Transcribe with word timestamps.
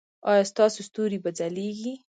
ایا 0.29 0.43
ستاسو 0.51 0.79
ستوري 0.87 1.17
به 1.23 1.29
ځلیږي؟ 1.39 1.93